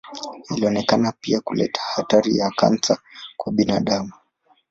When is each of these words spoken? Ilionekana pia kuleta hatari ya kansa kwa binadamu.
Ilionekana 0.55 1.11
pia 1.21 1.39
kuleta 1.41 1.81
hatari 1.95 2.37
ya 2.37 2.49
kansa 2.51 2.97
kwa 3.37 3.53
binadamu. 3.53 4.11